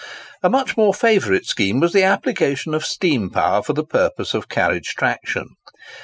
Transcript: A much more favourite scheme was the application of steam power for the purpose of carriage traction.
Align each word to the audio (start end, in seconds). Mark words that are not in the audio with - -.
A 0.41 0.49
much 0.49 0.75
more 0.77 0.95
favourite 0.95 1.45
scheme 1.45 1.79
was 1.79 1.93
the 1.93 2.01
application 2.01 2.73
of 2.73 2.83
steam 2.83 3.29
power 3.29 3.61
for 3.61 3.73
the 3.73 3.85
purpose 3.85 4.33
of 4.33 4.49
carriage 4.49 4.95
traction. 4.97 5.49